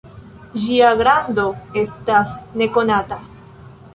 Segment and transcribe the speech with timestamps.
[0.63, 1.43] Ĝia grando
[1.83, 3.21] estas nekonata.